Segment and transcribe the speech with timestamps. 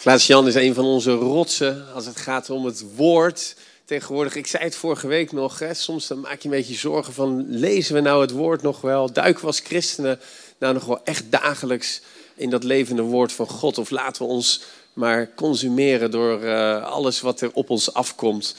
[0.00, 3.56] Klaas-Jan is een van onze rotsen als het gaat om het woord.
[3.84, 7.12] Tegenwoordig, ik zei het vorige week nog, hè, soms dan maak je een beetje zorgen
[7.12, 7.44] van...
[7.48, 9.12] lezen we nou het woord nog wel?
[9.12, 10.20] Duiken we als christenen
[10.58, 12.00] nou nog wel echt dagelijks
[12.34, 13.78] in dat levende woord van God?
[13.78, 18.56] Of laten we ons maar consumeren door uh, alles wat er op ons afkomt?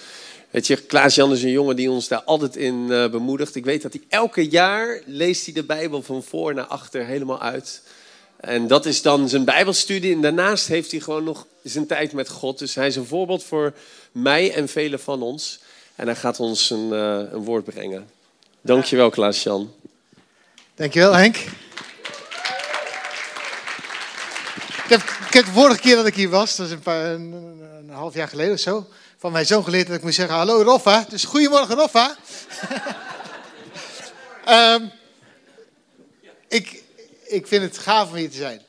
[0.52, 3.56] Je, Klaas-Jan is een jongen die ons daar altijd in uh, bemoedigt.
[3.56, 7.42] Ik weet dat hij elke jaar leest hij de Bijbel van voor naar achter helemaal
[7.42, 7.82] uit...
[8.42, 10.14] En dat is dan zijn Bijbelstudie.
[10.14, 12.60] En daarnaast heeft hij gewoon nog zijn tijd met God.
[12.60, 13.74] Dus hij is een voorbeeld voor
[14.12, 15.60] mij en velen van ons.
[15.96, 18.10] En hij gaat ons een, uh, een woord brengen.
[18.62, 19.74] Dankjewel, Klaas-Jan.
[20.76, 21.36] Dankjewel, Henk.
[24.84, 27.06] Ik heb, ik heb de vorige keer dat ik hier was, dat is een, paar,
[27.06, 30.62] een, half jaar geleden of zo, van mijn zoon geleerd dat ik moest zeggen: Hallo
[30.62, 31.06] Roffa.
[31.10, 32.16] Dus goedemorgen, Roffa.
[34.76, 34.92] um,
[36.58, 36.81] ik,
[37.32, 38.62] ik vind het gaaf om hier te zijn.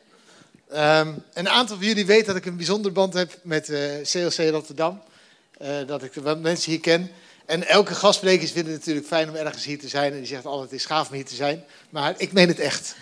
[1.06, 3.72] Um, een aantal van jullie weten dat ik een bijzondere band heb met
[4.02, 5.02] CLC Rotterdam.
[5.62, 7.10] Uh, dat ik mensen hier ken.
[7.46, 10.12] En elke gastspreker vindt het natuurlijk fijn om ergens hier te zijn.
[10.12, 11.64] En die zegt altijd, het is gaaf om hier te zijn.
[11.90, 12.94] Maar ik meen het echt.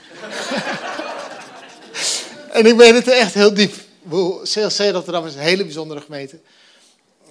[2.58, 3.74] en ik meen het echt heel diep.
[4.42, 6.38] CLC Rotterdam is een hele bijzondere gemeente.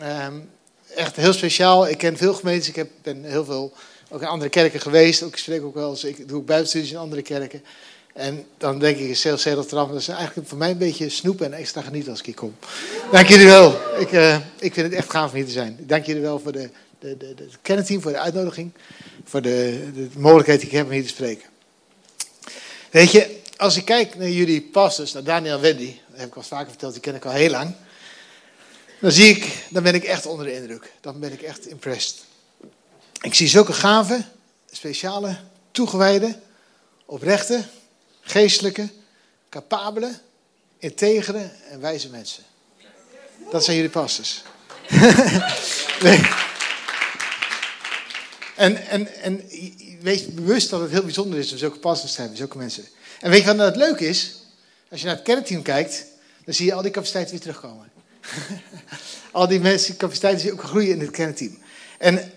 [0.02, 0.50] Um,
[0.95, 1.88] echt heel speciaal.
[1.88, 2.70] Ik ken veel gemeentes.
[2.70, 3.73] Ik heb, ben heel veel
[4.09, 5.23] ook in andere kerken geweest.
[5.23, 7.64] Ook, ik spreek ook wel eens, ik doe ook buitenstudies in andere kerken.
[8.14, 11.54] En dan denk ik, CLC Rotterdam, dat is eigenlijk voor mij een beetje snoepen en
[11.54, 12.56] extra genieten als ik hier kom.
[13.12, 13.80] Dank jullie wel.
[14.00, 15.78] Ik, uh, ik vind het echt gaaf om hier te zijn.
[15.80, 18.72] Dank jullie wel voor de, de, de, de kennenteam, voor de uitnodiging.
[19.24, 21.50] Voor de, de mogelijkheid die ik heb om hier te spreken.
[22.92, 26.36] Weet je, als ik kijk naar jullie pastors, naar Daniel en Wendy, dat heb ik
[26.36, 27.73] al vaker verteld, die ken ik al heel lang.
[29.00, 30.94] Dan zie ik, dan ben ik echt onder de indruk.
[31.02, 32.16] Dan ben ik echt impressed.
[33.22, 34.23] Ik zie zulke gave,
[34.72, 35.38] speciale,
[35.72, 36.40] toegewijde,
[37.06, 37.64] oprechte,
[38.30, 38.90] geestelijke,
[39.50, 40.20] capabele,
[40.78, 42.44] integere en wijze mensen.
[43.52, 44.42] Dat zijn jullie pastors.
[46.04, 46.22] nee.
[48.56, 49.50] En, en, en
[50.02, 52.86] wees bewust dat het heel bijzonder is om zulke pastors te hebben, zulke mensen.
[53.20, 54.36] En weet je wat nou het leuk is?
[54.92, 56.06] Als je naar het kernteam kijkt,
[56.45, 57.92] dan zie je al die capaciteiten weer terugkomen.
[59.32, 61.58] al die mensen, capaciteiten die ook groeien in het kernteam.
[61.98, 62.32] En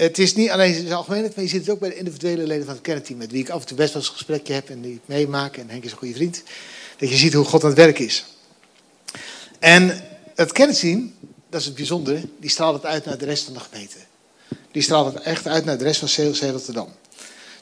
[0.00, 2.46] het is niet alleen in zijn algemeenheid, maar je ziet het ook bij de individuele
[2.46, 3.18] leden van het kernteam.
[3.18, 5.56] Met wie ik af en toe best wel eens gesprekje heb en die ik meemaak.
[5.56, 6.42] En Henk is een goede vriend.
[6.98, 8.24] Dat je ziet hoe God aan het werk is.
[9.58, 11.14] En het kernteam,
[11.48, 13.96] dat is het bijzondere, die straalt het uit naar de rest van de gemeente.
[14.70, 16.88] Die straalt het echt uit naar de rest van CLC Rotterdam.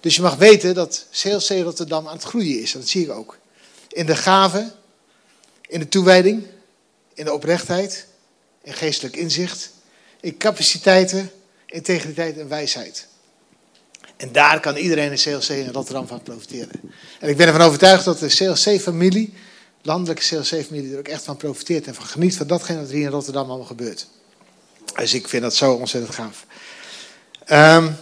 [0.00, 2.72] Dus je mag weten dat CLC Rotterdam aan het groeien is.
[2.72, 3.38] Dat zie ik ook.
[3.88, 4.72] In de gave,
[5.68, 6.46] in de toewijding,
[7.14, 8.06] in de oprechtheid,
[8.62, 9.70] in geestelijk inzicht,
[10.20, 11.30] in capaciteiten
[11.68, 13.06] integriteit en wijsheid.
[14.16, 16.80] En daar kan iedereen in CLC in Rotterdam van profiteren.
[17.20, 19.34] En ik ben ervan overtuigd dat de CLC-familie,
[19.82, 23.04] landelijke CLC-familie, er ook echt van profiteert en van geniet van datgene wat er hier
[23.04, 24.06] in Rotterdam allemaal gebeurt.
[24.94, 26.46] Dus ik vind dat zo ontzettend gaaf.
[27.50, 27.96] Um,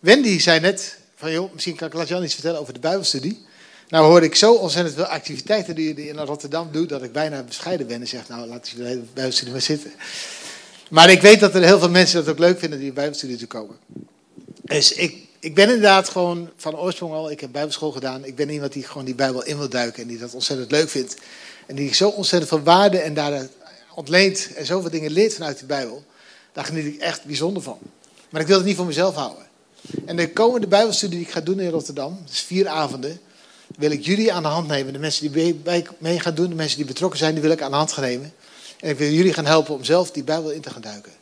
[0.00, 3.46] Wendy zei net, van joh, misschien kan ik Jan iets vertellen over de Bijbelstudie.
[3.88, 7.42] Nou hoor ik zo ontzettend veel activiteiten die je in Rotterdam doet, dat ik bijna
[7.42, 9.92] bescheiden ben en zeg, nou laat je de Bijbelstudie maar zitten.
[10.92, 13.46] Maar ik weet dat er heel veel mensen dat ook leuk vinden die Bijbelstudie te
[13.46, 13.76] komen.
[14.62, 18.24] Dus ik, ik ben inderdaad gewoon van oorsprong al, ik heb Bijbelschool gedaan.
[18.24, 20.88] Ik ben iemand die gewoon die Bijbel in wil duiken en die dat ontzettend leuk
[20.88, 21.16] vindt.
[21.66, 23.48] En die zo ontzettend veel waarde en daar
[23.94, 26.04] ontleent en zoveel dingen leert vanuit de Bijbel.
[26.52, 27.78] Daar geniet ik echt bijzonder van.
[28.30, 29.46] Maar ik wil het niet voor mezelf houden.
[30.06, 33.20] En de komende Bijbelstudie die ik ga doen in Rotterdam, dus vier avonden,
[33.76, 34.92] wil ik jullie aan de hand nemen.
[34.92, 35.60] De mensen die
[35.98, 38.04] mee gaan doen, de mensen die betrokken zijn, die wil ik aan de hand gaan
[38.04, 38.32] nemen.
[38.82, 41.12] En ik wil jullie gaan helpen om zelf die Bijbel in te gaan duiken.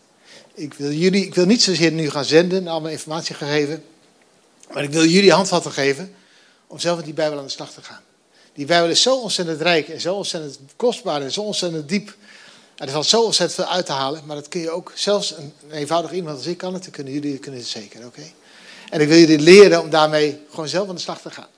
[0.55, 3.85] Ik wil, jullie, ik wil niet zozeer nu gaan zenden en allemaal informatie gaan geven.
[4.73, 6.15] Maar ik wil jullie handvatten geven
[6.67, 8.01] om zelf met die Bijbel aan de slag te gaan.
[8.53, 12.17] Die Bijbel is zo ontzettend rijk en zo ontzettend kostbaar en zo ontzettend diep.
[12.77, 14.23] En er valt zo ontzettend veel uit te halen.
[14.27, 17.13] Maar dat kun je ook, zelfs een, eenvoudig iemand als ik kan het, dan kunnen
[17.13, 18.07] jullie kunnen het zeker.
[18.07, 18.33] oké?
[18.91, 21.49] En ik wil jullie leren om daarmee gewoon zelf aan de slag te gaan.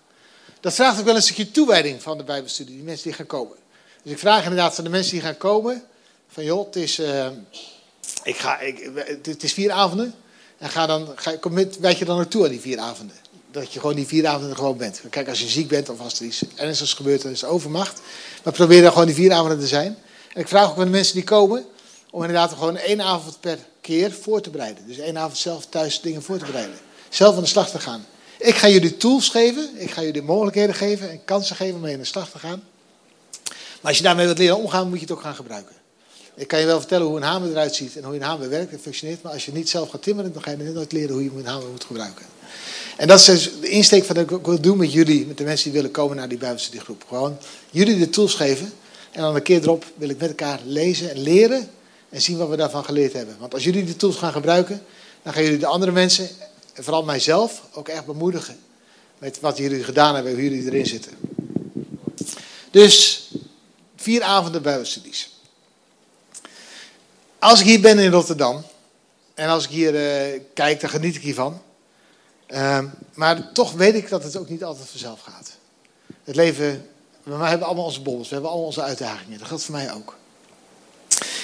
[0.61, 3.57] Dat vraagt ook wel een stukje toewijding van de Bijbelstudie, die mensen die gaan komen.
[4.03, 5.85] Dus ik vraag inderdaad van de mensen die gaan komen,
[6.33, 7.27] van joh, het is, uh,
[8.23, 8.91] ik ga, ik,
[9.23, 10.15] het is vier avonden.
[10.59, 13.17] En ga dan, ga, kom met, wijd je dan naartoe aan die vier avonden.
[13.51, 15.01] Dat je gewoon die vier avonden er gewoon bent.
[15.11, 18.01] Kijk, als je ziek bent of als er iets ernstigs gebeurt, dan is het overmacht.
[18.43, 19.97] Maar probeer dan gewoon die vier avonden te zijn.
[20.35, 21.65] En ik vraag ook aan de mensen die komen,
[22.11, 24.87] om inderdaad gewoon één avond per keer voor te bereiden.
[24.87, 26.77] Dus één avond zelf thuis dingen voor te bereiden.
[27.09, 28.07] Zelf aan de slag te gaan.
[28.39, 31.95] Ik ga jullie tools geven, ik ga jullie mogelijkheden geven en kansen geven om mee
[31.95, 32.63] aan de slag te gaan.
[33.81, 35.82] Maar als je daarmee wilt leren omgaan, moet je het ook gaan gebruiken.
[36.43, 38.73] Ik kan je wel vertellen hoe een hamer eruit ziet en hoe een hamer werkt
[38.73, 39.23] en functioneert.
[39.23, 41.47] Maar als je niet zelf gaat timmeren, dan ga je nooit leren hoe je een
[41.47, 42.27] hamer moet gebruiken.
[42.97, 45.45] En dat is dus de insteek van wat ik wil doen met jullie, met de
[45.45, 47.05] mensen die willen komen naar die Bijbelstudiegroep.
[47.09, 47.39] Gewoon
[47.71, 48.73] jullie de tools geven,
[49.11, 51.71] En dan een keer erop wil ik met elkaar lezen en leren
[52.09, 53.37] en zien wat we daarvan geleerd hebben.
[53.39, 54.83] Want als jullie de tools gaan gebruiken,
[55.23, 56.29] dan gaan jullie de andere mensen,
[56.73, 58.57] en vooral mijzelf, ook echt bemoedigen
[59.19, 61.13] met wat jullie gedaan hebben, hoe jullie erin zitten.
[62.71, 63.29] Dus
[63.97, 65.32] vier avonden Bijbelstudies.
[67.43, 68.65] Als ik hier ben in Rotterdam,
[69.35, 71.63] en als ik hier uh, kijk, dan geniet ik hiervan.
[72.49, 72.79] Uh,
[73.15, 75.51] maar toch weet ik dat het ook niet altijd vanzelf gaat.
[76.25, 76.87] Het leven,
[77.23, 79.39] we hebben allemaal onze bobbels, we hebben allemaal onze uitdagingen.
[79.39, 80.17] Dat geldt voor mij ook.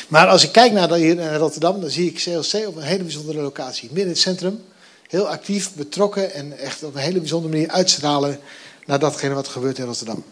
[0.08, 3.02] Maar als ik kijk naar hier in Rotterdam, dan zie ik CLC op een hele
[3.02, 3.86] bijzondere locatie.
[3.86, 4.64] Midden in het centrum.
[5.08, 8.40] Heel actief, betrokken en echt op een hele bijzondere manier uitstralen
[8.86, 10.24] naar datgene wat er gebeurt in Rotterdam.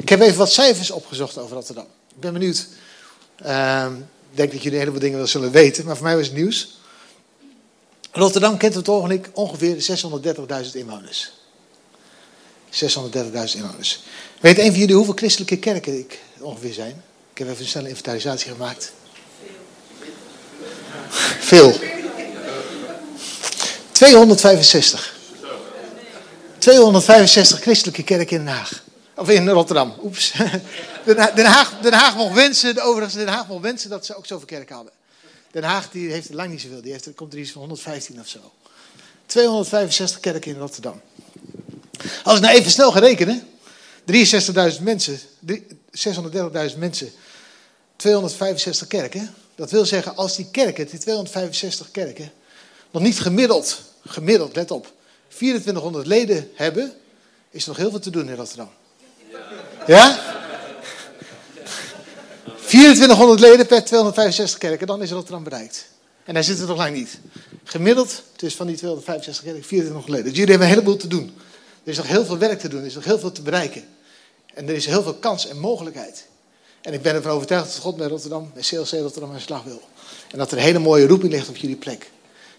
[0.00, 1.86] Ik heb even wat cijfers opgezocht over Rotterdam.
[2.08, 2.66] Ik ben benieuwd.
[3.38, 3.44] Ik
[4.36, 6.78] denk dat jullie een heleboel dingen wel zullen weten, maar voor mij was het nieuws.
[8.12, 9.98] Rotterdam kent op het ogenblik ongeveer
[10.64, 11.32] 630.000 inwoners.
[12.70, 12.80] 630.000
[13.54, 14.02] inwoners.
[14.40, 17.02] Weet een van jullie hoeveel christelijke kerken ik ongeveer zijn?
[17.32, 18.92] Ik heb even een snelle inventarisatie gemaakt.
[21.40, 21.78] Veel.
[23.92, 25.16] 265.
[26.58, 28.83] 265 christelijke kerken in Den Haag.
[29.16, 29.94] Of in Rotterdam.
[30.02, 30.32] Oeps.
[31.04, 34.46] Den Haag, Den Haag mocht wensen, overigens, Den Haag mocht wensen dat ze ook zoveel
[34.46, 34.92] kerken hadden.
[35.50, 36.82] Den Haag die heeft lang niet zoveel.
[36.82, 38.52] Die heeft, er komt er iets van 115 of zo.
[39.26, 41.00] 265 kerken in Rotterdam.
[42.22, 43.48] Als ik nou even snel ga rekenen.
[44.12, 45.18] 63.000 mensen.
[46.70, 47.10] 630.000 mensen.
[47.96, 49.34] 265 kerken.
[49.54, 52.32] Dat wil zeggen, als die kerken, die 265 kerken,
[52.90, 54.92] nog niet gemiddeld, gemiddeld, let op,
[55.28, 56.92] 2400 leden hebben,
[57.50, 58.70] is er nog heel veel te doen in Rotterdam.
[59.86, 60.18] Ja?
[62.66, 65.86] 2400 leden per 265 kerken, dan is Rotterdam bereikt.
[66.24, 67.18] En daar zitten we nog lang niet.
[67.64, 70.24] Gemiddeld, dus van die 265 kerken, 2400 leden.
[70.24, 71.34] Dus jullie hebben een heleboel te doen.
[71.84, 73.84] Er is nog heel veel werk te doen, er is nog heel veel te bereiken.
[74.54, 76.26] En er is heel veel kans en mogelijkheid.
[76.80, 79.62] En ik ben ervan overtuigd dat God met Rotterdam, met CLC Rotterdam aan de slag
[79.62, 79.82] wil.
[80.30, 82.10] En dat er een hele mooie roeping ligt op jullie plek.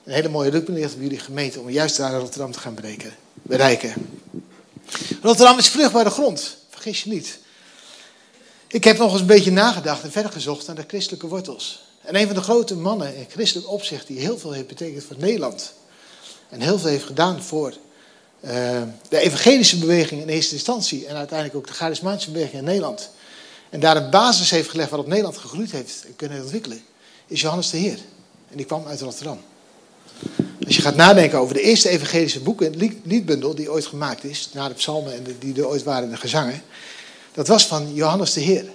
[0.04, 2.78] Een hele mooie roeping ligt op jullie gemeente om juist daar Rotterdam te gaan
[3.42, 3.94] bereiken.
[5.22, 6.58] Rotterdam is vruchtbare grond,
[6.94, 7.40] je niet.
[8.68, 11.84] Ik heb nog eens een beetje nagedacht en verder gezocht naar de christelijke wortels.
[12.02, 15.16] En een van de grote mannen in christelijk opzicht die heel veel heeft betekend voor
[15.20, 15.74] Nederland.
[16.50, 17.74] En heel veel heeft gedaan voor
[18.46, 21.06] uh, de evangelische beweging in eerste instantie.
[21.06, 23.10] En uiteindelijk ook de charismatische beweging in Nederland.
[23.70, 26.84] En daar een basis heeft gelegd waarop Nederland gegroeid heeft en kunnen ontwikkelen.
[27.28, 28.00] Is Johannes de Heer.
[28.50, 29.40] En die kwam uit Rotterdam.
[30.66, 34.68] Als je gaat nadenken over de eerste evangelische boeken, liedbundel die ooit gemaakt is, na
[34.68, 36.62] de psalmen en die er ooit waren in de gezangen,
[37.34, 38.66] dat was van Johannes de Heer.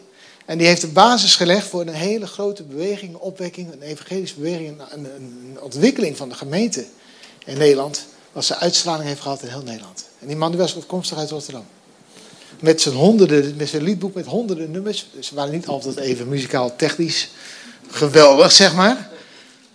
[0.44, 4.80] En die heeft de basis gelegd voor een hele grote beweging, opwekking, een evangelische beweging,
[4.90, 6.84] een, een, ontwikkeling van de gemeente
[7.44, 10.04] in Nederland, wat ze uitstraling heeft gehad in heel Nederland.
[10.18, 11.64] En die man was afkomstig uit Rotterdam.
[12.60, 15.06] Met zijn honderden, met zijn liedboek met honderden nummers.
[15.20, 17.30] Ze waren niet altijd even muzikaal technisch
[17.90, 19.09] geweldig, zeg maar.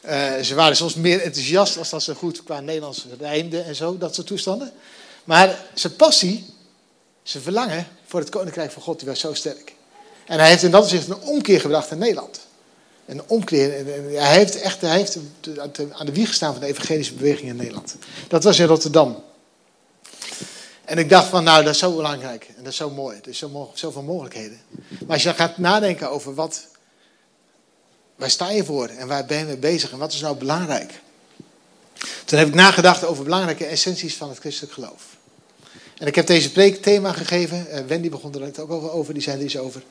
[0.09, 3.97] Uh, ze waren soms meer enthousiast als dat ze goed qua Nederlands rijmden en zo,
[3.97, 4.71] dat soort toestanden.
[5.23, 6.45] Maar zijn passie,
[7.23, 9.73] zijn verlangen voor het koninkrijk van God, die was zo sterk.
[10.25, 12.39] En hij heeft in dat opzicht een omkeer gebracht in Nederland.
[13.05, 13.85] Een omkeer.
[14.19, 15.17] Hij heeft echt hij heeft
[15.91, 17.95] aan de wieg gestaan van de evangelische beweging in Nederland.
[18.27, 19.23] Dat was in Rotterdam.
[20.85, 22.47] En ik dacht van, nou, dat is zo belangrijk.
[22.57, 23.19] En dat is zo mooi.
[23.23, 24.59] Er zo, zoveel mogelijkheden.
[24.89, 26.67] Maar als je gaat nadenken over wat
[28.15, 30.91] Waar sta je voor en waar ben je mee bezig en wat is nou belangrijk?
[32.25, 35.03] Toen heb ik nagedacht over belangrijke essenties van het christelijk geloof.
[35.97, 37.67] En ik heb deze preek thema gegeven.
[37.71, 39.83] Uh, Wendy begon er ook over, die zei er iets over.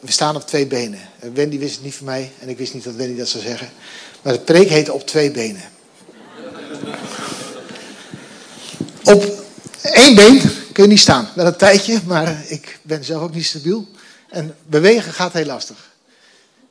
[0.00, 1.00] We staan op twee benen.
[1.24, 3.44] Uh, Wendy wist het niet van mij en ik wist niet dat Wendy dat zou
[3.44, 3.70] zeggen.
[4.22, 5.62] Maar de preek heette op twee benen.
[9.04, 9.24] op
[9.82, 10.40] één been
[10.72, 11.28] kun je niet staan.
[11.34, 13.88] Wel een tijdje, maar ik ben zelf ook niet stabiel.
[14.28, 15.90] En bewegen gaat heel lastig.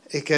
[0.07, 0.29] Ik...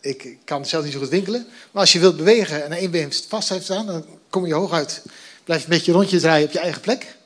[0.00, 1.46] ik kan zelf niet zo goed winkelen.
[1.70, 5.02] Maar als je wilt bewegen en één been vast heeft staan, dan kom je hooguit.
[5.44, 7.16] Blijf een beetje rondje draaien op je eigen plek.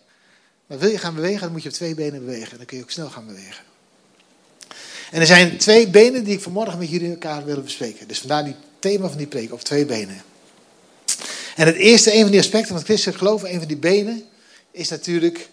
[0.66, 2.50] Maar wil je gaan bewegen, dan moet je op twee benen bewegen.
[2.50, 3.64] En dan kun je ook snel gaan bewegen.
[5.10, 8.08] En er zijn twee benen die ik vanmorgen met jullie elkaar willen bespreken.
[8.08, 10.22] Dus vandaar die thema van die preek, op twee benen.
[11.56, 14.24] En het eerste, een van die aspecten van het christelijk geloof, een van die benen,
[14.70, 15.48] is natuurlijk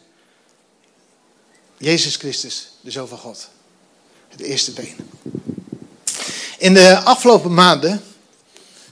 [1.77, 3.49] Jezus Christus, de Zoon van God.
[4.27, 4.95] Het eerste been.
[6.59, 8.01] In de afgelopen maanden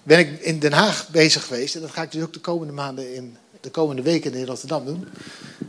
[0.04, 1.76] ben ik in Den Haag bezig geweest.
[1.76, 4.86] En dat ga ik dus ook de komende maanden, in de komende weken in Rotterdam
[4.86, 5.08] doen.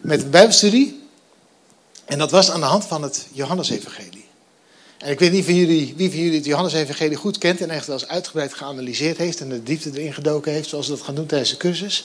[0.00, 1.02] Met een bijbelstudie.
[2.04, 4.26] En dat was aan de hand van het Johannesevangelie.
[4.98, 7.86] En ik weet niet van jullie, wie van jullie het Johannesevangelie goed kent en echt
[7.86, 11.14] wel eens uitgebreid geanalyseerd heeft en de diepte erin gedoken heeft, zoals we dat gaan
[11.14, 12.04] doen tijdens de cursus.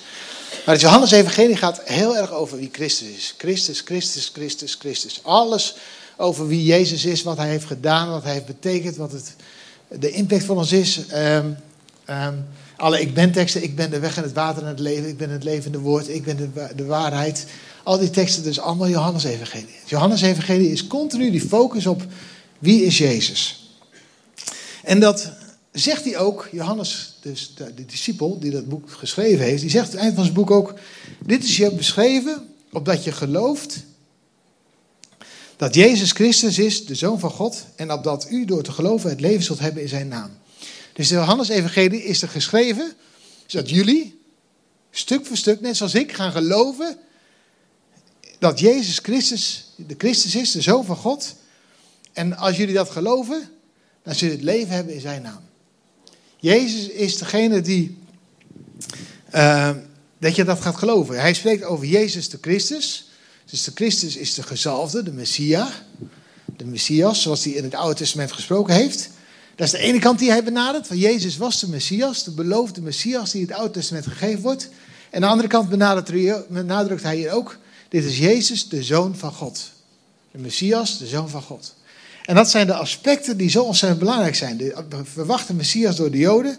[0.66, 3.34] Maar het Evangelie gaat heel erg over wie Christus is.
[3.38, 5.20] Christus, Christus, Christus, Christus.
[5.24, 5.76] Alles
[6.18, 9.36] over wie Jezus is, wat hij heeft gedaan, wat hij heeft betekend, wat het,
[10.00, 11.02] de impact van ons is.
[11.16, 11.58] Um,
[12.10, 12.46] um,
[12.78, 15.18] alle ik ben teksten, ik ben de weg en het water en het leven, ik
[15.18, 17.46] ben het levende woord, ik ben de, de waarheid.
[17.84, 19.76] Al die teksten, dus allemaal Johannes Evangelie.
[19.86, 22.06] Johannes Evangelie is continu die focus op
[22.60, 23.72] wie is Jezus.
[24.84, 25.32] En dat
[25.72, 29.86] zegt hij ook, Johannes, dus de, de discipel die dat boek geschreven heeft, die zegt
[29.86, 30.74] aan het eind van zijn boek ook,
[31.26, 33.84] dit is je beschreven opdat je gelooft
[35.64, 39.20] dat Jezus Christus is, de Zoon van God, en opdat u door te geloven het
[39.20, 40.32] leven zult hebben in zijn naam.
[40.94, 42.94] Dus de Johannes-evangelie is er geschreven,
[43.46, 44.22] zodat jullie,
[44.92, 46.98] stuk voor stuk, net zoals ik, gaan geloven
[48.40, 51.36] dat Jezus Christus de Christus is, de Zoon van God.
[52.14, 53.50] En als jullie dat geloven,
[54.04, 55.42] dan zullen het leven hebben in zijn naam.
[56.38, 57.98] Jezus is degene die,
[59.36, 59.70] uh,
[60.18, 61.20] dat je dat gaat geloven.
[61.20, 63.12] Hij spreekt over Jezus de Christus.
[63.54, 65.70] Dus de Christus is de gezalfde, de Messia.
[66.58, 69.10] De Messias, zoals hij in het Oude Testament gesproken heeft.
[69.56, 70.88] Dat is de ene kant die hij benadert.
[70.88, 74.70] Van Jezus was de Messias, de beloofde Messias die in het Oude Testament gegeven wordt.
[75.10, 75.70] En aan de andere kant
[76.50, 77.58] benadrukt hij hier ook.
[77.90, 79.72] Dit is Jezus, de Zoon van God.
[80.32, 81.74] De Messias, de Zoon van God.
[82.26, 84.58] En dat zijn de aspecten die zo ontzettend belangrijk zijn.
[84.58, 86.58] De verwachte Messias door de Joden,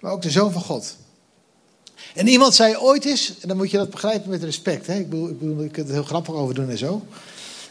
[0.00, 0.96] maar ook de Zoon van God.
[2.14, 4.86] En iemand zei ooit eens, en dan moet je dat begrijpen met respect.
[4.86, 4.98] Hè?
[4.98, 7.06] Ik, bedoel, ik, bedoel, ik het heel grappig over doen en zo.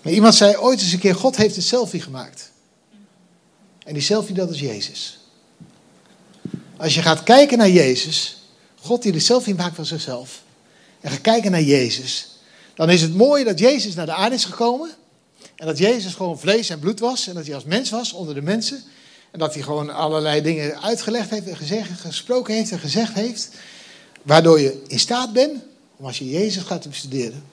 [0.01, 2.51] Maar iemand zei ooit eens een keer, God heeft een selfie gemaakt.
[3.85, 5.19] En die selfie, dat is Jezus.
[6.77, 8.41] Als je gaat kijken naar Jezus,
[8.75, 10.43] God die de selfie maakt van zichzelf,
[11.01, 12.35] en gaat kijken naar Jezus,
[12.75, 14.89] dan is het mooie dat Jezus naar de aarde is gekomen.
[15.55, 17.27] En dat Jezus gewoon vlees en bloed was.
[17.27, 18.83] En dat hij als mens was onder de mensen.
[19.31, 23.49] En dat hij gewoon allerlei dingen uitgelegd heeft en gezegd, gesproken heeft en gezegd heeft.
[24.25, 25.63] Waardoor je in staat bent,
[25.95, 27.43] om als je Jezus gaat bestuderen,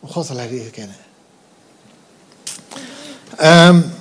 [0.00, 0.96] om God te leren kennen.
[3.42, 3.92] Um,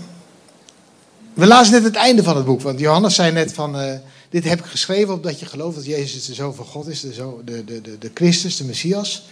[1.34, 2.62] we lazen net het einde van het boek.
[2.62, 3.94] Want Johannes zei net van, uh,
[4.30, 7.02] dit heb ik geschreven opdat je gelooft dat Jezus de Zoon van God is.
[7.02, 9.24] De, zo, de, de, de, de Christus, de Messias.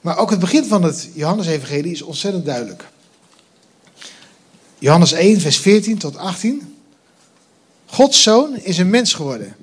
[0.00, 2.84] Maar ook het begin van het Johannes-evangelie is ontzettend duidelijk.
[4.78, 6.74] Johannes 1, vers 14 tot 18.
[7.86, 9.56] Gods zoon is een mens geworden.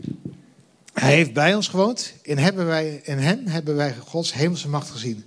[0.99, 2.13] Hij heeft bij ons gewoond.
[2.21, 5.25] In, hebben wij, in hem hebben wij Gods hemelse macht gezien.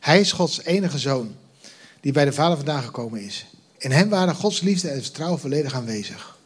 [0.00, 1.36] Hij is Gods enige zoon,
[2.00, 3.46] die bij de Vader vandaan gekomen is.
[3.78, 6.36] In hem waren Gods liefde en vertrouwen volledig aanwezig.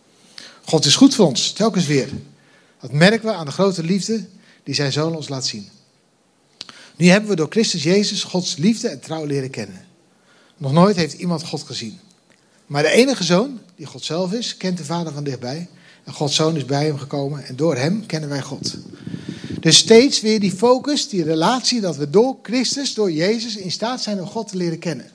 [0.64, 2.08] God is goed voor ons, telkens weer.
[2.80, 4.24] Dat merken we aan de grote liefde
[4.62, 5.68] die zijn zoon ons laat zien.
[6.96, 9.86] Nu hebben we door Christus Jezus Gods liefde en trouw leren kennen.
[10.56, 12.00] Nog nooit heeft iemand God gezien.
[12.66, 15.68] Maar de enige zoon, die God zelf is, kent de Vader van dichtbij.
[16.04, 18.76] En Gods zoon is bij hem gekomen en door hem kennen wij God.
[19.60, 24.02] Dus steeds weer die focus, die relatie dat we door Christus, door Jezus in staat
[24.02, 25.10] zijn om God te leren kennen.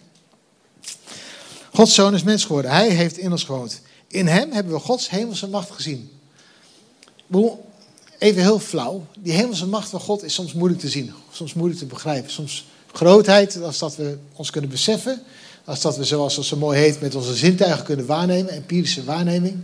[1.74, 2.72] Gods zoon is mens geworden.
[2.72, 3.82] Hij heeft in ons gewoond.
[4.08, 6.10] In hem hebben we Gods hemelse macht gezien
[8.18, 9.06] even heel flauw.
[9.20, 11.14] Die hemelse macht van God is soms moeilijk te zien.
[11.32, 12.32] Soms moeilijk te begrijpen.
[12.32, 15.22] Soms grootheid, als dat we ons kunnen beseffen.
[15.66, 18.52] Als dat we, zoals het zo mooi heet, met onze zintuigen kunnen waarnemen.
[18.54, 19.64] Empirische waarneming.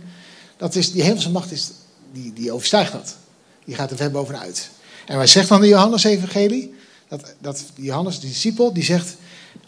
[0.56, 1.70] Dat is, die hemelse macht is,
[2.12, 3.16] die, die overstijgt dat.
[3.64, 4.68] Die gaat er ver bovenuit.
[5.06, 6.74] En wij zegt dan de Johannes-evangelie.
[7.08, 9.16] Dat, dat Johannes, de discipel, die zegt...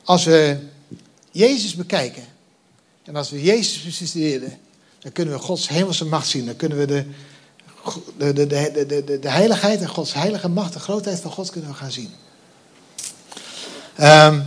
[0.05, 0.59] Als we
[1.31, 2.25] Jezus bekijken.
[3.05, 4.59] En als we Jezus bestuderen.
[4.99, 6.47] Dan kunnen we Gods hemelse macht zien.
[6.47, 7.05] Dan kunnen we de
[8.19, 11.71] de, de, de, de, de heiligheid en Gods heilige macht, de grootheid van God kunnen
[11.71, 12.11] we gaan zien.
[14.01, 14.47] Um,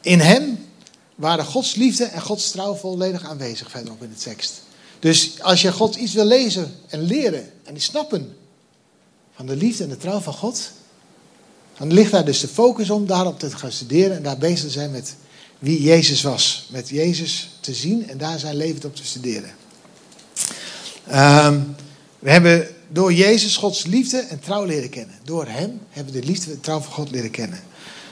[0.00, 0.66] in hem
[1.14, 4.62] waren Gods liefde en Gods trouw volledig aanwezig verderop in de tekst.
[4.98, 8.36] Dus als je God iets wil lezen en leren en snappen
[9.34, 10.70] van de liefde en de trouw van God,
[11.78, 14.70] dan ligt daar dus de focus om daarop te gaan studeren en daar bezig te
[14.70, 15.14] zijn met
[15.58, 16.68] wie Jezus was.
[16.70, 19.50] Met Jezus te zien en daar zijn leven op te studeren.
[21.12, 21.76] Um,
[22.18, 25.14] we hebben door Jezus Gods liefde en trouw leren kennen.
[25.24, 27.60] Door Hem hebben we de liefde en trouw van God leren kennen.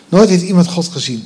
[0.09, 1.25] Nooit heeft iemand God gezien.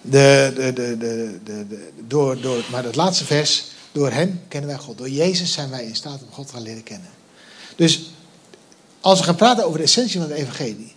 [0.00, 4.98] De, de, de, door, door, maar het laatste vers, door Hem kennen wij God.
[4.98, 7.10] Door Jezus zijn wij in staat om God te gaan leren kennen.
[7.76, 8.10] Dus
[9.00, 10.92] als we gaan praten over de essentie van het evangelie,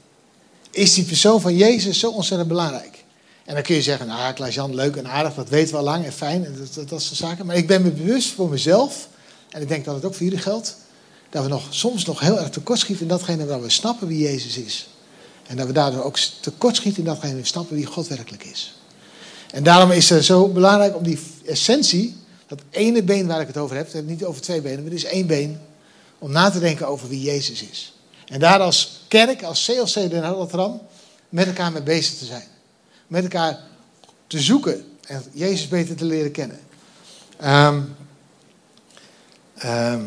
[0.71, 3.03] is die persoon van Jezus zo ontzettend belangrijk.
[3.45, 6.05] En dan kun je zeggen, nou Klaas-Jan, leuk en aardig, dat weten we al lang
[6.05, 7.45] en fijn, en dat, soort zaken.
[7.45, 9.07] Maar ik ben me bewust voor mezelf
[9.49, 10.75] en ik denk dat het ook voor jullie geldt,
[11.29, 14.57] dat we nog, soms nog heel erg tekortschieten in datgene waar we snappen wie Jezus
[14.57, 14.87] is.
[15.47, 18.73] En dat we daardoor ook tekortschieten in datgene waar we snappen wie God werkelijk is.
[19.51, 22.15] En daarom is het zo belangrijk om die essentie,
[22.55, 25.03] dat ene been waar ik het over heb, het niet over twee benen, maar het
[25.03, 25.59] is één been,
[26.19, 27.93] om na te denken over wie Jezus is.
[28.25, 30.81] En daar als kerk, als CLC Den Rotterdam,
[31.29, 32.47] met elkaar mee bezig te zijn.
[33.07, 33.59] Met elkaar
[34.27, 36.59] te zoeken En Jezus beter te leren kennen.
[37.37, 37.81] Ehm,
[39.55, 40.01] ehm,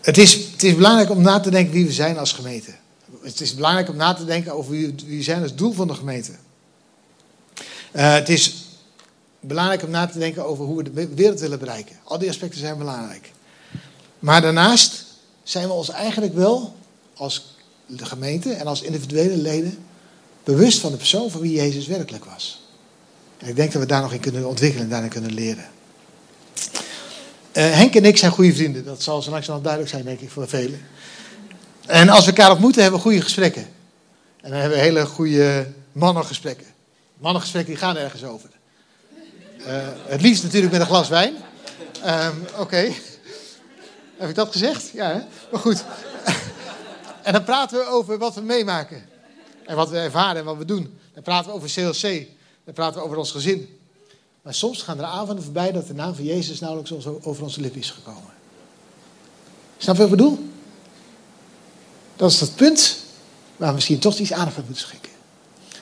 [0.00, 2.70] het, is, het is belangrijk om na te denken wie we zijn als gemeente.
[3.22, 5.94] Het is belangrijk om na te denken over wie we zijn als doel van de
[5.94, 6.32] gemeente.
[7.92, 8.65] Uh, het is
[9.46, 11.96] belangrijk om na te denken over hoe we de wereld willen bereiken.
[12.04, 13.32] Al die aspecten zijn belangrijk.
[14.18, 15.04] Maar daarnaast
[15.42, 16.74] zijn we ons eigenlijk wel
[17.16, 19.78] als de gemeente en als individuele leden
[20.44, 22.64] bewust van de persoon van wie Jezus werkelijk was.
[23.38, 25.64] En ik denk dat we daar nog in kunnen ontwikkelen en daarin kunnen leren.
[27.52, 28.84] Uh, Henk en ik zijn goede vrienden.
[28.84, 30.80] Dat zal zo langzamerhand duidelijk zijn, denk ik, voor velen.
[31.86, 33.66] En als we elkaar ontmoeten, hebben we goede gesprekken.
[34.40, 36.66] En dan hebben we hele goede mannengesprekken.
[37.18, 38.48] Mannengesprekken die gaan ergens over.
[39.66, 39.72] Uh,
[40.06, 41.34] het liefst natuurlijk met een glas wijn.
[42.06, 42.92] Um, Oké.
[44.16, 44.90] Heb ik dat gezegd?
[44.92, 45.20] Ja, hè?
[45.50, 45.84] maar goed.
[47.22, 49.08] en dan praten we over wat we meemaken.
[49.64, 50.98] En wat we ervaren en wat we doen.
[51.14, 52.26] Dan praten we over CLC.
[52.64, 53.78] Dan praten we over ons gezin.
[54.42, 57.80] Maar soms gaan er avonden voorbij dat de naam van Jezus nauwelijks over onze lippen
[57.80, 58.32] is gekomen.
[59.78, 60.48] Snap je wat ik bedoel?
[62.16, 62.98] Dat is dat punt
[63.56, 65.10] waar we misschien toch iets aandacht aan moeten schikken.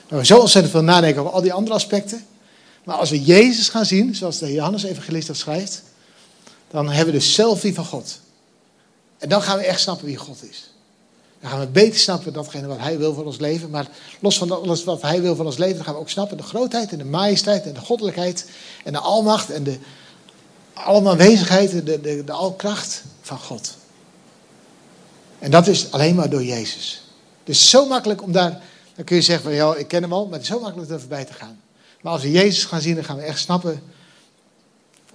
[0.09, 2.25] Waar we zo ontzettend veel nadenken over al die andere aspecten.
[2.85, 5.83] Maar als we Jezus gaan zien, zoals de Johannes-evangelist dat schrijft,
[6.69, 8.19] dan hebben we de selfie van God.
[9.17, 10.69] En dan gaan we echt snappen wie God is.
[11.39, 13.69] Dan gaan we beter snappen datgene wat Hij wil voor ons leven.
[13.69, 13.87] Maar
[14.19, 16.43] los van alles wat Hij wil voor ons leven, dan gaan we ook snappen de
[16.43, 18.49] grootheid en de majesteit en de goddelijkheid
[18.83, 19.77] en de almacht en de
[20.73, 23.75] allemaal aanwezigheid, de, de, de alkracht van God.
[25.39, 27.01] En dat is alleen maar door Jezus.
[27.39, 28.61] Het is zo makkelijk om daar,
[28.95, 30.91] dan kun je zeggen van ja, ik ken hem al, maar het is zo makkelijk
[30.91, 31.59] er voorbij te gaan.
[32.05, 33.81] Maar als we Jezus gaan zien, dan gaan we echt snappen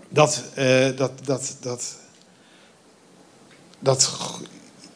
[0.09, 1.97] dat, uh, dat, dat, dat,
[3.79, 4.11] dat,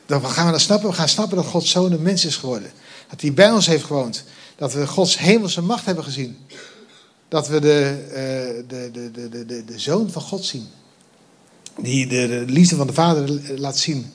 [0.07, 2.73] dan gaan we dan snappen, we gaan snappen dat God zoon een mens is geworden.
[3.11, 4.25] Dat hij bij ons heeft gewoond.
[4.57, 6.39] Dat we Gods hemelse macht hebben gezien.
[7.29, 10.69] Dat we de, uh, de, de, de, de, de zoon van God zien.
[11.79, 14.13] Die de, de liefde van de Vader laat zien.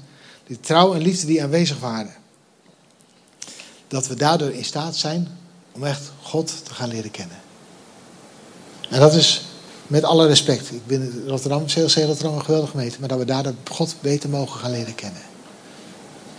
[0.47, 2.13] Die trouw en liefde die aanwezig waren.
[3.87, 5.27] Dat we daardoor in staat zijn
[5.71, 7.47] om echt God te gaan leren kennen.
[8.89, 9.41] En dat is
[9.87, 10.71] met alle respect.
[10.71, 12.99] Ik ben Rotterdam, CLC Rotterdam een geweldige gemeente.
[12.99, 15.21] Maar dat we daardoor God beter mogen gaan leren kennen.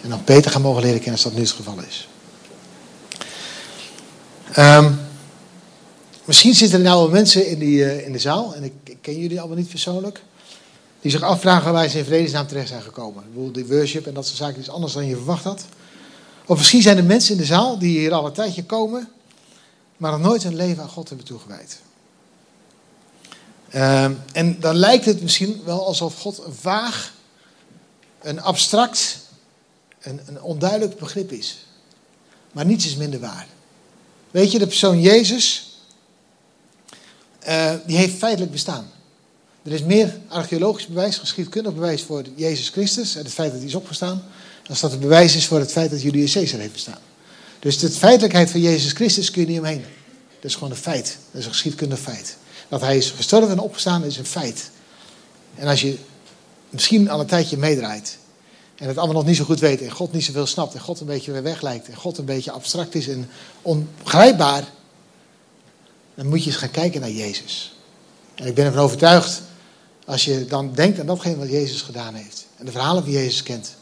[0.02, 2.08] En nog beter gaan mogen leren kennen als dat nu het geval is.
[4.58, 5.00] Um,
[6.24, 8.54] misschien zitten er nou wel mensen in, die, uh, in de zaal.
[8.54, 10.22] En ik, ken jullie allemaal niet persoonlijk.
[11.00, 13.22] Die zich afvragen waar ze in vredesnaam terecht zijn gekomen.
[13.22, 15.64] Ik bedoel, die worship en dat soort zaken is anders dan je verwacht had.
[16.46, 19.08] Of misschien zijn er mensen in de zaal die hier al een tijdje komen.
[19.96, 21.80] Maar nog nooit hun leven aan God hebben toegewijd.
[23.74, 27.12] Uh, en dan lijkt het misschien wel alsof God een vaag,
[28.22, 29.18] een abstract,
[30.00, 31.66] een, een onduidelijk begrip is.
[32.52, 33.46] Maar niets is minder waar.
[34.30, 35.76] Weet je, de persoon Jezus,
[37.48, 38.90] uh, die heeft feitelijk bestaan.
[39.62, 43.68] Er is meer archeologisch bewijs, geschiedkundig bewijs voor Jezus Christus en het feit dat hij
[43.68, 44.22] is opgestaan,
[44.62, 46.98] dan dat het bewijs is voor het feit dat Julius Caesar heeft bestaan.
[47.58, 49.84] Dus de feitelijkheid van Jezus Christus kun je niet omheen.
[50.40, 51.18] Dat is gewoon een feit.
[51.30, 52.36] Dat is een geschiedkundig feit.
[52.70, 54.70] Dat hij is gestorven en opgestaan is een feit.
[55.54, 55.98] En als je
[56.70, 58.18] misschien al een tijdje meedraait
[58.76, 61.00] en het allemaal nog niet zo goed weet en God niet zoveel snapt en God
[61.00, 63.30] een beetje weer weg lijkt en God een beetje abstract is en
[63.62, 64.64] ongrijpbaar,
[66.14, 67.76] dan moet je eens gaan kijken naar Jezus.
[68.34, 69.42] En ik ben ervan overtuigd,
[70.04, 73.42] als je dan denkt aan datgene wat Jezus gedaan heeft en de verhalen van Jezus
[73.42, 73.74] kent,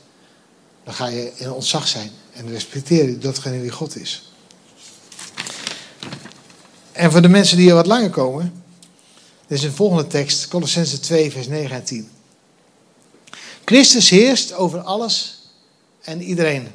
[0.84, 4.32] dan ga je in ontzag zijn en respecteren datgene wie God is.
[6.92, 8.62] En voor de mensen die er wat langer komen,
[9.48, 12.10] dit is een volgende tekst, Colossense 2, vers 9 en 10.
[13.64, 15.38] Christus heerst over alles
[16.00, 16.68] en iedereen.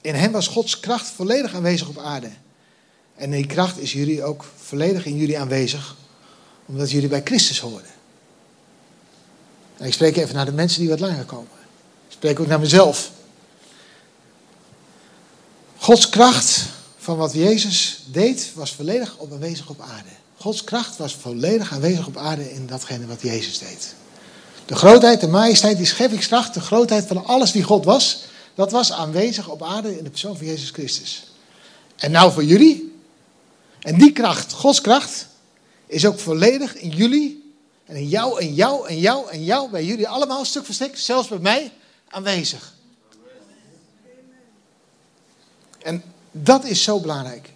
[0.00, 2.30] In hem was Gods kracht volledig aanwezig op aarde.
[3.14, 5.96] En die kracht is jullie ook volledig in jullie aanwezig,
[6.66, 7.94] omdat jullie bij Christus horen.
[9.76, 11.58] En ik spreek even naar de mensen die wat langer komen.
[12.06, 13.10] Ik spreek ook naar mezelf.
[15.76, 16.64] Gods kracht
[16.96, 20.08] van wat Jezus deed, was volledig op aanwezig op aarde.
[20.36, 23.94] Gods kracht was volledig aanwezig op aarde in datgene wat Jezus deed.
[24.66, 28.92] De grootheid, de majesteit, die scheppingskracht, de grootheid van alles wie God was, dat was
[28.92, 31.32] aanwezig op aarde in de persoon van Jezus Christus.
[31.96, 32.94] En nou voor jullie,
[33.80, 35.26] en die kracht, Gods kracht,
[35.86, 39.84] is ook volledig in jullie en in jou en jou en jou en jou, bij
[39.84, 41.72] jullie allemaal stuk voor stuk, zelfs bij mij,
[42.08, 42.74] aanwezig.
[45.82, 47.50] En dat is zo belangrijk.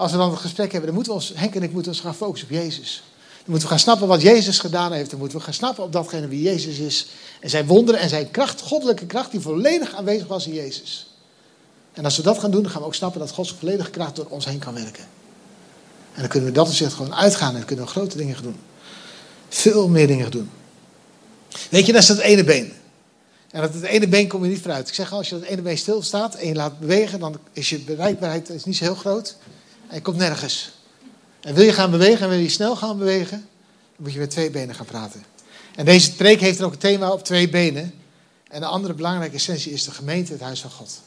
[0.00, 2.00] Als we dan een gesprek hebben, dan moeten we ons, Henk en ik moeten ons
[2.00, 3.02] gaan focussen op Jezus.
[3.18, 5.10] Dan moeten we gaan snappen wat Jezus gedaan heeft.
[5.10, 7.06] Dan moeten we gaan snappen op datgene wie Jezus is.
[7.40, 11.14] En zijn wonderen en zijn kracht, goddelijke kracht, die volledig aanwezig was in Jezus.
[11.92, 14.16] En als we dat gaan doen, dan gaan we ook snappen dat Gods volledige kracht
[14.16, 15.04] door ons heen kan werken.
[16.12, 18.56] En dan kunnen we dat opzicht gewoon uitgaan en kunnen we grote dingen doen.
[19.48, 20.50] Veel meer dingen doen.
[21.70, 22.72] Weet je, dat is dat ene been.
[23.50, 24.88] En dat het ene been kom je niet vooruit.
[24.88, 27.78] Ik zeg, als je dat ene been stilstaat en je laat bewegen, dan is je
[27.78, 29.36] bereikbaarheid is niet zo heel groot.
[29.90, 30.70] En je komt nergens.
[31.40, 34.30] En wil je gaan bewegen en wil je snel gaan bewegen, dan moet je met
[34.30, 35.24] twee benen gaan praten.
[35.74, 37.94] En deze preek heeft er ook een thema op twee benen.
[38.48, 41.00] En de andere belangrijke essentie is de gemeente, het huis van God.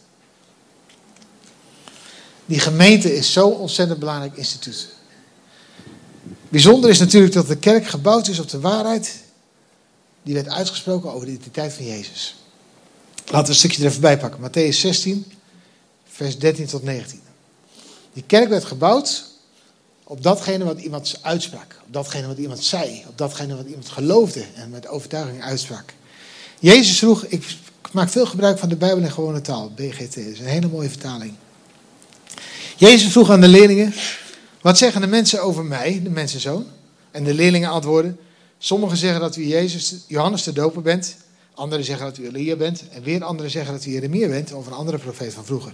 [2.45, 4.87] Die gemeente is zo'n ontzettend belangrijk instituut.
[6.49, 9.21] Bijzonder is natuurlijk dat de kerk gebouwd is op de waarheid
[10.23, 12.35] die werd uitgesproken over de identiteit van Jezus.
[13.25, 14.49] Laten we een stukje er even bij pakken.
[14.49, 15.25] Matthäus 16,
[16.05, 17.22] vers 13 tot 19.
[18.13, 19.25] Die kerk werd gebouwd
[20.03, 21.75] op datgene wat iemand uitsprak.
[21.85, 23.03] Op datgene wat iemand zei.
[23.07, 25.93] Op datgene wat iemand geloofde en met overtuiging uitsprak.
[26.59, 27.43] Jezus vroeg, ik
[27.91, 30.17] maak veel gebruik van de Bijbel in gewone taal, BGT.
[30.17, 31.33] Is een hele mooie vertaling.
[32.77, 33.93] Jezus vroeg aan de leerlingen,
[34.61, 36.65] wat zeggen de mensen over mij, de mensenzoon?
[37.11, 38.17] En de leerlingen antwoorden,
[38.57, 41.15] sommigen zeggen dat u Jezus, Johannes de Doper bent.
[41.53, 42.83] Anderen zeggen dat u Elia bent.
[42.89, 45.73] En weer anderen zeggen dat u Jeremia bent, of een andere profeet van vroeger.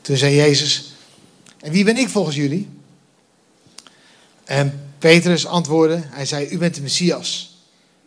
[0.00, 0.93] Toen zei Jezus,
[1.64, 2.68] en wie ben ik volgens jullie?
[4.44, 7.58] En Petrus antwoordde, hij zei, u bent de Messias,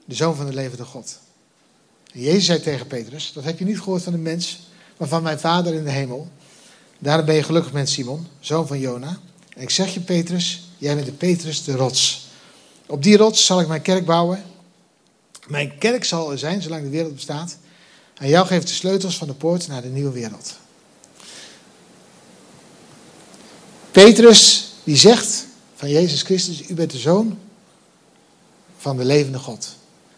[0.05, 1.19] de zoon van de levende God.
[2.13, 4.59] En Jezus zei tegen Petrus, dat heb je niet gehoord van de mens,
[4.97, 6.29] maar van mijn vader in de hemel.
[6.99, 9.19] Daarom ben je gelukkig met Simon, zoon van Jona.
[9.55, 12.27] En ik zeg je, Petrus, jij bent de Petrus, de rots.
[12.85, 14.43] Op die rots zal ik mijn kerk bouwen.
[15.47, 17.57] Mijn kerk zal er zijn zolang de wereld bestaat.
[18.13, 20.57] En jou geeft de sleutels van de poort naar de nieuwe wereld.
[24.03, 27.39] Petrus, die zegt van Jezus Christus, u bent de zoon
[28.77, 29.67] van de levende God.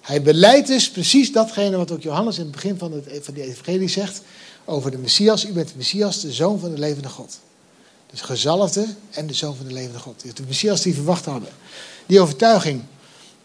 [0.01, 3.43] Hij beleidt dus precies datgene wat ook Johannes in het begin van, het, van die
[3.43, 4.21] evangelie zegt
[4.65, 5.45] over de Messias.
[5.45, 7.39] U bent de Messias, de zoon van de levende God.
[8.09, 10.35] Dus gezalfde en de zoon van de levende God.
[10.35, 11.49] De Messias die verwacht hadden.
[12.05, 12.83] Die overtuiging.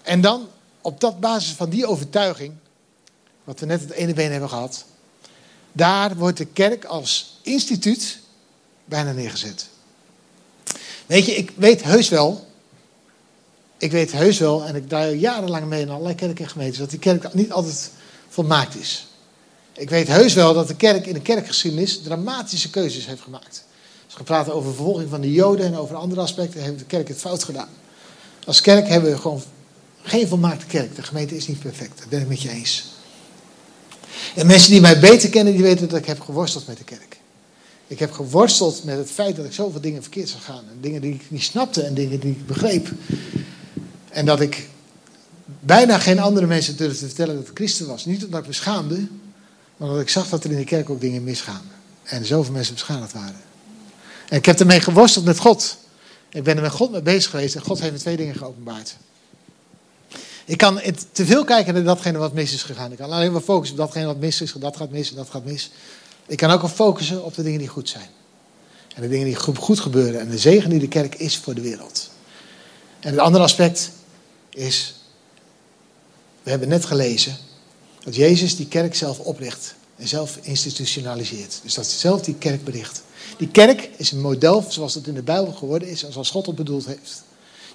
[0.02, 0.48] En dan,
[0.80, 2.52] op dat basis van die overtuiging,
[3.44, 4.84] wat we net het ene been hebben gehad,
[5.72, 8.18] daar wordt de kerk als instituut
[8.84, 9.72] bijna neergezet.
[11.06, 12.46] Weet je, ik weet heus wel,
[13.78, 16.90] ik weet heus wel, en ik draai jarenlang mee in allerlei kerken en gemeentes, dat
[16.90, 17.90] die kerk niet altijd
[18.28, 19.06] volmaakt is.
[19.72, 23.64] Ik weet heus wel dat de kerk in de kerkgeschiedenis dramatische keuzes heeft gemaakt.
[24.04, 27.08] Als we praten over vervolging van de Joden en over andere aspecten, heeft de kerk
[27.08, 27.68] het fout gedaan.
[28.46, 29.42] Als kerk hebben we gewoon
[30.02, 30.96] geen volmaakte kerk.
[30.96, 31.98] De gemeente is niet perfect.
[31.98, 32.84] Dat ben ik met je eens.
[34.34, 37.18] En mensen die mij beter kennen, die weten dat ik heb geworsteld met de kerk.
[37.94, 40.64] Ik heb geworsteld met het feit dat ik zoveel dingen verkeerd zou gaan.
[40.70, 42.88] En dingen die ik niet snapte en dingen die ik begreep.
[44.10, 44.68] En dat ik
[45.60, 48.04] bijna geen andere mensen durfde te vertellen dat ik christen was.
[48.04, 49.06] Niet omdat ik me schaamde,
[49.76, 51.62] maar omdat ik zag dat er in de kerk ook dingen misgaan.
[52.02, 53.40] En zoveel mensen beschadigd waren.
[54.28, 55.76] En ik heb ermee geworsteld met God.
[56.30, 58.96] Ik ben er met God mee bezig geweest en God heeft me twee dingen geopenbaard.
[60.44, 60.80] Ik kan
[61.12, 62.92] te veel kijken naar datgene wat mis is gegaan.
[62.92, 65.44] Ik kan alleen maar focussen op datgene wat mis is, dat gaat mis, dat gaat
[65.44, 65.70] mis.
[66.26, 68.08] Ik kan ook al focussen op de dingen die goed zijn.
[68.94, 70.20] En de dingen die goed gebeuren.
[70.20, 72.10] En de zegen die de kerk is voor de wereld.
[73.00, 73.90] En het andere aspect
[74.50, 74.94] is,
[76.42, 77.36] we hebben net gelezen,
[78.04, 81.60] dat Jezus die kerk zelf opricht en zelf institutionaliseert.
[81.62, 83.02] Dus dat hij zelf die kerk bericht.
[83.36, 86.46] Die kerk is een model zoals het in de Bijbel geworden is en zoals God
[86.46, 87.22] het bedoeld heeft.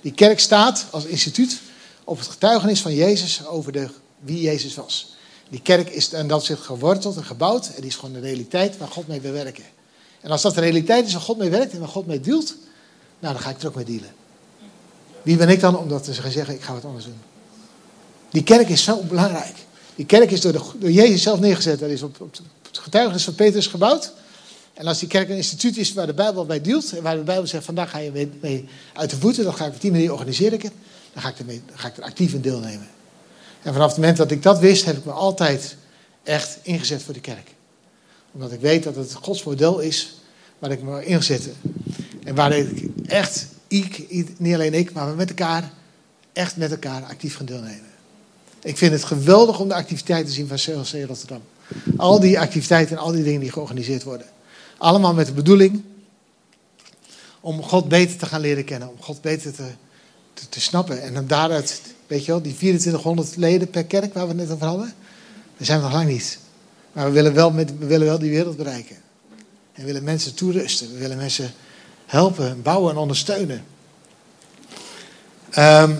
[0.01, 1.59] Die kerk staat als instituut
[2.03, 5.13] op het getuigenis van Jezus over de, wie Jezus was.
[5.49, 8.77] Die kerk is en dat zit geworteld en gebouwd en die is gewoon de realiteit
[8.77, 9.63] waar God mee wil werken.
[10.21, 12.55] En als dat de realiteit is waar God mee werkt en waar God mee dealt,
[13.19, 14.09] nou dan ga ik er ook mee dealen.
[15.21, 17.21] Wie ben ik dan om dat te zeggen, ik ga wat anders doen.
[18.29, 19.55] Die kerk is zo belangrijk.
[19.95, 21.79] Die kerk is door, door Jezus zelf neergezet.
[21.79, 24.11] Dat is op, op het getuigenis van Petrus gebouwd.
[24.73, 27.21] En als die kerk een instituut is waar de Bijbel bij deelt, en waar de
[27.21, 30.11] Bijbel zegt, vandaag ga je mee, uit de voeten, dan ga ik op die manier
[30.11, 30.71] organiseer ik het,
[31.13, 32.87] dan ga ik, er mee, ga ik er actief in deelnemen.
[33.61, 35.75] En vanaf het moment dat ik dat wist, heb ik me altijd
[36.23, 37.51] echt ingezet voor de kerk.
[38.31, 40.17] Omdat ik weet dat het Gods model is
[40.59, 41.49] waar ik me ingezet.
[42.23, 44.05] En waar ik echt, ik,
[44.37, 45.71] niet alleen ik, maar we met elkaar,
[46.33, 47.89] echt met elkaar actief gaan deelnemen.
[48.61, 51.41] Ik vind het geweldig om de activiteiten te zien van CLC Rotterdam.
[51.97, 54.27] Al die activiteiten en al die dingen die georganiseerd worden.
[54.77, 55.83] Allemaal met de bedoeling
[57.39, 58.89] om God beter te gaan leren kennen.
[58.89, 59.63] Om God beter te,
[60.49, 61.01] te, snappen.
[61.01, 64.51] En dan daaruit, weet je wel, die 2400 leden per kerk waar we het net
[64.51, 64.93] over hadden.
[65.57, 66.39] Daar zijn we nog lang niet.
[66.91, 68.95] Maar we willen wel, met, we willen wel die wereld bereiken.
[69.73, 70.93] En we willen mensen toerusten.
[70.93, 71.51] We willen mensen
[72.05, 73.63] helpen, bouwen en ondersteunen.
[75.57, 75.99] Um,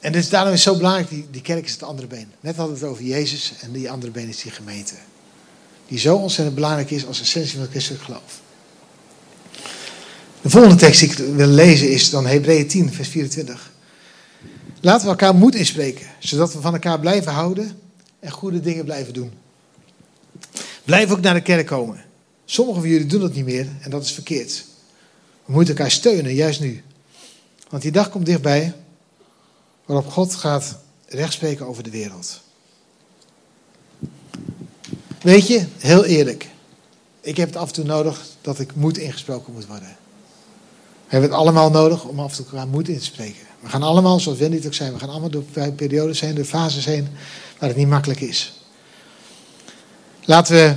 [0.00, 2.32] en dus daarom is het zo belangrijk, die, die kerk is het andere been.
[2.40, 4.94] Net hadden we het over Jezus en die andere been is die gemeente.
[5.88, 8.40] Die zo ontzettend belangrijk is als essentie van het christelijk geloof.
[10.40, 13.71] De volgende tekst die ik wil lezen is dan Hebreeën 10, vers 24.
[14.82, 17.80] Laten we elkaar moed inspreken, zodat we van elkaar blijven houden
[18.20, 19.32] en goede dingen blijven doen.
[20.84, 22.04] Blijf ook naar de kerk komen.
[22.44, 24.64] Sommigen van jullie doen dat niet meer en dat is verkeerd.
[25.44, 26.82] We moeten elkaar steunen, juist nu.
[27.68, 28.74] Want die dag komt dichtbij
[29.84, 32.40] waarop God gaat rechtspreken over de wereld.
[35.20, 36.48] Weet je, heel eerlijk.
[37.20, 39.96] Ik heb het af en toe nodig dat ik moed ingesproken moet worden.
[41.04, 43.46] We hebben het allemaal nodig om af en toe elkaar moed in te spreken.
[43.62, 45.44] We gaan allemaal, zoals Wendy het ook zei, we gaan allemaal door
[45.76, 47.08] periodes heen, door fases heen
[47.58, 48.52] waar het niet makkelijk is.
[50.24, 50.74] Laten we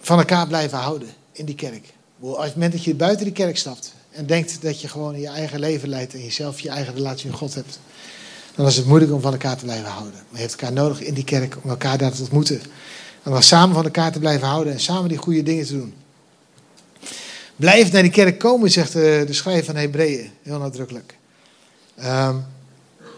[0.00, 1.92] van elkaar blijven houden in die kerk.
[2.20, 5.26] Als het moment dat je buiten die kerk stapt en denkt dat je gewoon je
[5.28, 7.78] eigen leven leidt en jezelf je eigen relatie met God hebt,
[8.54, 10.12] dan is het moeilijk om van elkaar te blijven houden.
[10.12, 12.60] Maar je hebt elkaar nodig in die kerk om elkaar daar te ontmoeten.
[13.22, 15.94] En dan samen van elkaar te blijven houden en samen die goede dingen te doen.
[17.56, 21.18] Blijf naar die kerk komen, zegt de, de schrijver van Hebreeën, heel nadrukkelijk.
[22.04, 22.46] Um,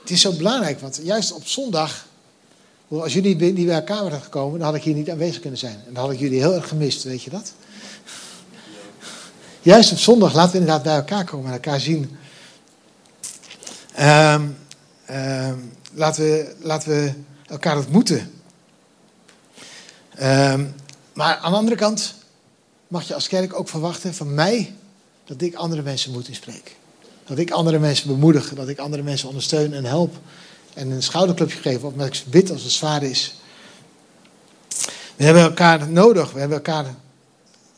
[0.00, 2.06] het is zo belangrijk, want juist op zondag,
[2.88, 5.82] als jullie niet bij elkaar waren gekomen, dan had ik hier niet aanwezig kunnen zijn.
[5.86, 7.52] En dan had ik jullie heel erg gemist, weet je dat?
[9.62, 12.16] Juist op zondag laten we inderdaad bij elkaar komen en elkaar zien.
[14.00, 14.56] Um,
[15.10, 17.12] um, laten, we, laten we
[17.46, 18.32] elkaar ontmoeten.
[20.20, 20.74] Um,
[21.12, 22.14] maar aan de andere kant
[22.88, 24.74] mag je als kerk ook verwachten van mij
[25.24, 26.80] dat ik andere mensen moet inspreken.
[27.26, 30.16] Dat ik andere mensen bemoedig, dat ik andere mensen ondersteun en help.
[30.74, 33.34] En een schouderklopje geef, of ik bid als het zwaar is.
[35.16, 36.32] We hebben elkaar nodig.
[36.32, 36.94] We hebben elkaar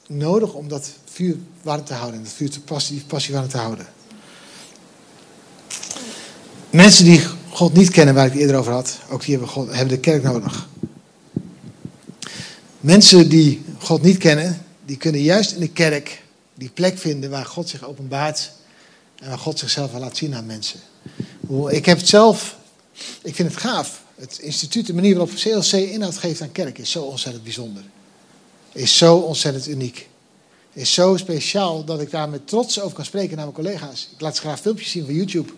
[0.06, 2.18] nodig om dat vuur warm te houden.
[2.18, 3.86] En dat vuur te passie, passie warm te houden.
[6.70, 9.68] Mensen die God niet kennen, waar ik het eerder over had, ook die hebben, God,
[9.68, 10.68] hebben de kerk nodig.
[12.80, 16.22] Mensen die God niet kennen, die kunnen juist in de kerk
[16.54, 18.52] die plek vinden waar God zich openbaart
[19.20, 20.80] en waar God zichzelf wel laat zien aan mensen.
[21.68, 22.56] Ik heb het zelf,
[23.22, 24.02] ik vind het gaaf.
[24.14, 27.82] Het instituut, de manier waarop CLC inhoud geeft aan kerk is zo ontzettend bijzonder.
[28.72, 30.08] Is zo ontzettend uniek.
[30.72, 34.08] Is zo speciaal dat ik daar met trots over kan spreken naar mijn collega's.
[34.12, 35.52] Ik laat graag filmpjes zien van YouTube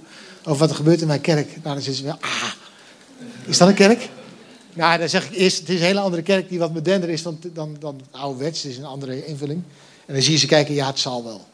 [0.45, 1.47] over wat er gebeurt in mijn kerk.
[1.47, 2.53] Nou, dan zitten ze wel, ah,
[3.47, 4.09] is dat een kerk?
[4.73, 7.23] Nou, dan zeg ik eerst, het is een hele andere kerk die wat modender is
[7.23, 8.63] dan, dan, dan ouderwets.
[8.63, 9.63] Het is een andere invulling.
[10.07, 11.47] En dan zie je ze kijken, ja, het zal wel.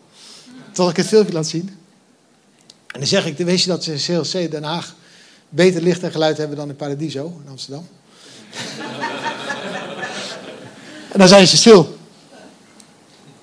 [0.72, 1.76] Tot ik het filmpje laat zien.
[2.92, 4.94] En dan zeg ik, weet je dat ze CLC Den Haag
[5.48, 7.88] beter licht en geluid hebben dan in Paradiso in Amsterdam.
[11.12, 11.98] en dan zijn ze stil.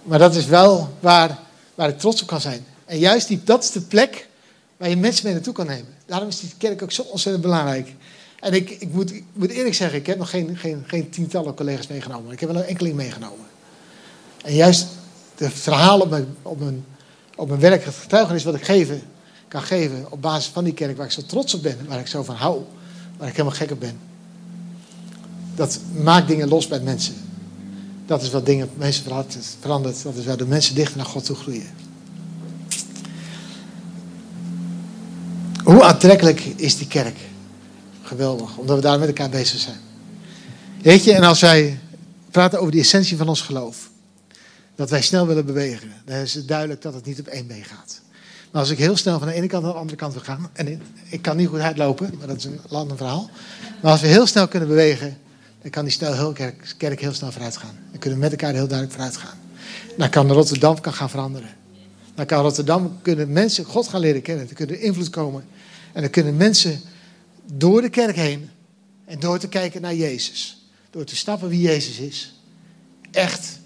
[0.03, 1.39] Maar dat is wel waar,
[1.75, 2.65] waar ik trots op kan zijn.
[2.85, 4.27] En juist die, dat is de plek
[4.77, 5.95] waar je mensen mee naartoe kan nemen.
[6.05, 7.93] Daarom is die kerk ook zo ontzettend belangrijk.
[8.39, 11.87] En ik, ik, moet, moet eerlijk zeggen, ik heb nog geen, geen, geen tientallen collega's
[11.87, 12.31] meegenomen.
[12.31, 13.45] Ik heb wel een enkeling meegenomen.
[14.43, 14.87] En juist
[15.35, 16.85] de verhalen op mijn, op mijn,
[17.35, 19.01] op mijn werk, het getuigenis wat ik geven,
[19.49, 22.07] kan geven op basis van die kerk waar ik zo trots op ben, waar ik
[22.07, 22.63] zo van hou,
[23.17, 23.99] waar ik helemaal gek op ben.
[25.55, 27.15] Dat maakt dingen los bij mensen.
[28.05, 29.03] Dat is wat dingen mensen
[29.59, 30.03] verandert.
[30.03, 31.67] Dat is waar de mensen dichter naar God toe groeien.
[35.63, 37.17] Hoe aantrekkelijk is die kerk?
[38.01, 39.79] Geweldig, omdat we daar met elkaar bezig zijn.
[40.81, 41.79] Weet je, en als wij
[42.31, 43.89] praten over de essentie van ons geloof,
[44.75, 47.63] dat wij snel willen bewegen, dan is het duidelijk dat het niet op één been
[47.63, 48.01] gaat.
[48.51, 50.49] Maar als ik heel snel van de ene kant naar de andere kant wil gaan,
[50.53, 53.29] en ik kan niet goed uitlopen, maar dat is een ander verhaal.
[53.81, 55.17] Maar als we heel snel kunnen bewegen,
[55.61, 57.77] dan kan die snel heel kerk, kerk heel snel vooruit gaan.
[57.91, 59.37] Dan kunnen we met elkaar heel duidelijk vooruit gaan.
[59.97, 61.49] Dan kan Rotterdam kan gaan veranderen.
[62.15, 64.49] Dan kan Rotterdam, kunnen mensen God gaan leren kennen.
[64.49, 65.45] Er kunnen invloed komen.
[65.93, 66.81] En dan kunnen mensen
[67.53, 68.49] door de kerk heen
[69.05, 70.67] en door te kijken naar Jezus.
[70.89, 72.33] Door te snappen wie Jezus is.
[73.11, 73.59] Echt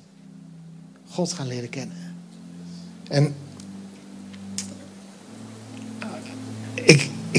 [1.09, 2.15] God gaan leren kennen.
[3.07, 3.35] En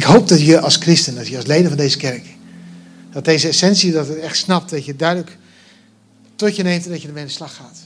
[0.04, 2.26] hoop dat je als christen, dat je als leden van deze kerk,
[3.12, 5.36] dat deze essentie, dat het echt snapt, dat je duidelijk
[6.36, 7.78] tot je neemt en dat je ermee aan de slag gaat.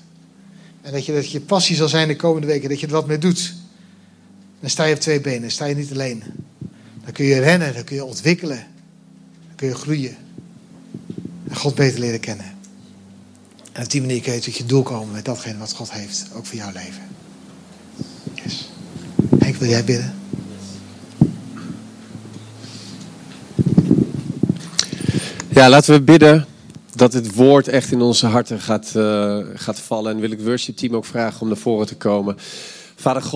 [0.83, 3.07] En dat je, dat je passie zal zijn de komende weken, dat je er wat
[3.07, 3.54] mee doet.
[4.61, 6.22] Dan sta je op twee benen, dan sta je niet alleen.
[7.04, 8.66] Dan kun je rennen, dan kun je ontwikkelen,
[9.46, 10.16] dan kun je groeien.
[11.48, 12.57] En God beter leren kennen.
[13.72, 16.26] En op die manier kun je tot je doel komen met datgene wat God heeft,
[16.35, 17.02] ook voor jouw leven.
[18.35, 18.70] Yes.
[19.38, 20.14] Henk, wil jij bidden?
[25.58, 26.46] Ja, laten we bidden
[26.94, 30.12] dat het woord echt in onze harten gaat, uh, gaat vallen.
[30.12, 32.36] En wil ik worship team ook vragen om naar voren te komen.
[32.96, 33.30] Vader God.